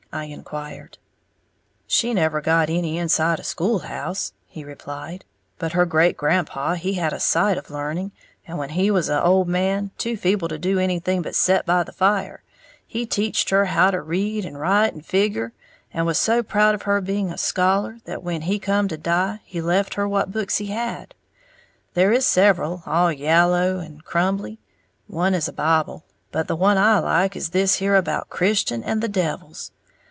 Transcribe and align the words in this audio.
I 0.13 0.25
inquired. 0.25 0.97
"She 1.87 2.13
never 2.13 2.41
got 2.41 2.69
any 2.69 2.97
inside 2.97 3.39
a 3.39 3.45
school 3.45 3.79
house," 3.79 4.33
he 4.45 4.61
replied; 4.65 5.23
"but 5.57 5.71
her 5.71 5.85
great 5.85 6.17
grandpaw 6.17 6.73
he 6.73 6.95
had 6.95 7.13
a 7.13 7.19
sight 7.21 7.57
of 7.57 7.69
learning, 7.71 8.11
and 8.45 8.57
when 8.57 8.71
he 8.71 8.91
was 8.91 9.07
a' 9.09 9.23
old 9.23 9.47
man, 9.47 9.91
too 9.97 10.17
feeble 10.17 10.49
to 10.49 10.57
do 10.59 10.77
anything 10.79 11.21
but 11.21 11.33
set 11.33 11.65
by 11.65 11.83
the 11.83 11.93
fire, 11.93 12.43
he 12.85 13.05
teached 13.05 13.51
her 13.51 13.67
how 13.67 13.89
to 13.89 14.01
read 14.01 14.43
and 14.43 14.59
write 14.59 14.91
and 14.91 15.05
figger, 15.05 15.53
and 15.93 16.05
was 16.05 16.17
so 16.19 16.43
proud 16.43 16.75
of 16.75 16.81
her 16.81 16.99
being 16.99 17.31
a 17.31 17.37
scholar 17.37 17.97
that 18.03 18.21
when 18.21 18.41
he 18.41 18.59
come 18.59 18.89
to 18.89 18.97
die 18.97 19.39
he 19.45 19.61
left 19.61 19.93
her 19.93 20.09
what 20.09 20.33
books 20.33 20.57
he 20.57 20.65
had, 20.65 21.15
there 21.93 22.11
is 22.11 22.27
several, 22.27 22.83
all 22.85 23.13
yallow 23.13 23.79
and 23.79 24.03
crumbly. 24.03 24.59
One 25.07 25.33
is 25.33 25.47
a 25.47 25.53
Bible; 25.53 26.03
but 26.33 26.49
the 26.49 26.57
one 26.57 26.77
I 26.77 26.99
like 26.99 27.37
is 27.37 27.51
this 27.51 27.75
here 27.75 27.95
about 27.95 28.27
Christian 28.27 28.83
and 28.83 29.01
the 29.01 29.07
devils. 29.07 29.71